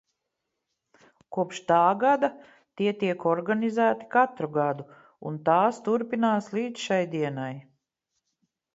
Kopš 1.35 1.59
tā 1.71 1.81
gada 2.03 2.29
tie 2.81 2.95
tiek 3.05 3.27
organizēti 3.33 4.09
katru 4.17 4.51
gadu 4.59 4.89
un 5.33 5.41
tās 5.53 5.85
turpinās 5.91 6.53
līdz 6.61 6.87
šai 6.91 7.03
dienai. 7.17 7.51